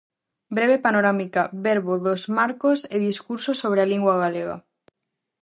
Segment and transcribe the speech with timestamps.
[0.57, 4.57] Breve panorámica verbo dos marcos e discursos sobre a lingua galega.